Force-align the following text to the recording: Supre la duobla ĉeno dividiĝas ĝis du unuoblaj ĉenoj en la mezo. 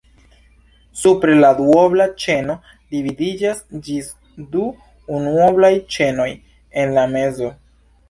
Supre 1.01 1.35
la 1.43 1.51
duobla 1.59 2.07
ĉeno 2.23 2.57
dividiĝas 2.97 3.63
ĝis 3.91 4.11
du 4.57 4.67
unuoblaj 5.21 5.75
ĉenoj 5.99 6.31
en 6.87 7.01
la 7.01 7.11
mezo. 7.17 7.57